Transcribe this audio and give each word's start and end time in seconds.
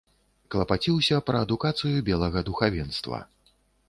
Клапаціўся 0.53 1.19
пра 1.27 1.41
адукацыю 1.45 1.99
белага 2.07 2.43
духавенства. 2.47 3.21